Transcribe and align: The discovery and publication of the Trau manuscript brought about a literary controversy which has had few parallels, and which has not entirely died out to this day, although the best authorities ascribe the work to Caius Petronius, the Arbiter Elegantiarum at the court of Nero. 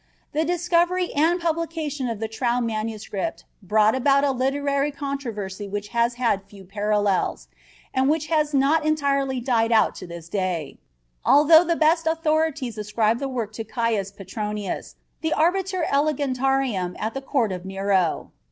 The 0.31 0.43
discovery 0.43 1.13
and 1.13 1.39
publication 1.39 2.09
of 2.09 2.19
the 2.19 2.27
Trau 2.27 2.59
manuscript 2.59 3.45
brought 3.61 3.93
about 3.93 4.23
a 4.23 4.31
literary 4.31 4.91
controversy 4.91 5.67
which 5.67 5.89
has 5.89 6.15
had 6.15 6.41
few 6.45 6.65
parallels, 6.65 7.49
and 7.93 8.09
which 8.09 8.25
has 8.25 8.51
not 8.51 8.83
entirely 8.83 9.39
died 9.39 9.71
out 9.71 9.93
to 9.97 10.07
this 10.07 10.27
day, 10.27 10.79
although 11.23 11.63
the 11.63 11.75
best 11.75 12.07
authorities 12.07 12.79
ascribe 12.79 13.19
the 13.19 13.29
work 13.29 13.53
to 13.53 13.63
Caius 13.63 14.09
Petronius, 14.11 14.95
the 15.21 15.33
Arbiter 15.33 15.83
Elegantiarum 15.87 16.95
at 16.97 17.13
the 17.13 17.21
court 17.21 17.51
of 17.51 17.63
Nero. 17.63 18.31